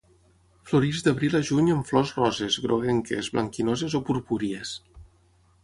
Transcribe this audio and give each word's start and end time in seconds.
Floreix 0.69 1.01
d'abril 1.07 1.37
a 1.39 1.41
juny 1.49 1.69
amb 1.75 1.91
flors 1.91 2.15
roses, 2.21 2.57
groguenques, 2.65 3.29
blanquinoses 3.37 3.99
o 4.01 4.05
purpúries. 4.11 4.77